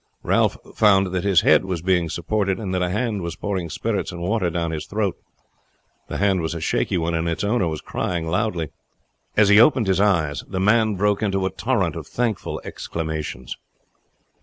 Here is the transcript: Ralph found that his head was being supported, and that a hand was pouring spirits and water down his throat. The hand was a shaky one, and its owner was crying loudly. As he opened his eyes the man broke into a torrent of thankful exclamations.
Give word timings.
Ralph 0.23 0.57
found 0.73 1.11
that 1.13 1.23
his 1.23 1.41
head 1.41 1.63
was 1.63 1.83
being 1.83 2.09
supported, 2.09 2.59
and 2.59 2.73
that 2.73 2.81
a 2.81 2.89
hand 2.89 3.21
was 3.21 3.35
pouring 3.35 3.69
spirits 3.69 4.11
and 4.11 4.19
water 4.19 4.49
down 4.49 4.71
his 4.71 4.87
throat. 4.87 5.15
The 6.07 6.17
hand 6.17 6.41
was 6.41 6.55
a 6.55 6.59
shaky 6.59 6.97
one, 6.97 7.13
and 7.13 7.29
its 7.29 7.43
owner 7.43 7.67
was 7.67 7.81
crying 7.81 8.27
loudly. 8.27 8.69
As 9.37 9.49
he 9.49 9.59
opened 9.59 9.85
his 9.85 10.01
eyes 10.01 10.43
the 10.47 10.59
man 10.59 10.95
broke 10.95 11.21
into 11.21 11.45
a 11.45 11.51
torrent 11.51 11.95
of 11.95 12.07
thankful 12.07 12.59
exclamations. 12.65 13.55